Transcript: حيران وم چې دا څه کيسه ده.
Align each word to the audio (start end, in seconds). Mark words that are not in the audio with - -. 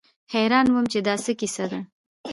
حيران 0.33 0.65
وم 0.69 0.85
چې 0.91 0.99
دا 1.07 1.15
څه 1.23 1.31
کيسه 1.39 1.65
ده. 1.71 1.79